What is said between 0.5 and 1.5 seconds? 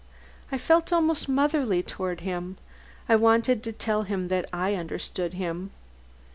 I felt almost